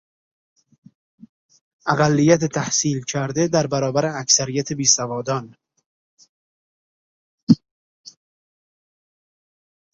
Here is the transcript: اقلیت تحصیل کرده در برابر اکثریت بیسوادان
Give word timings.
اقلیت 1.87 2.45
تحصیل 2.45 3.03
کرده 3.03 3.47
در 3.47 3.67
برابر 3.67 4.05
اکثریت 4.21 4.73
بیسوادان 4.73 5.55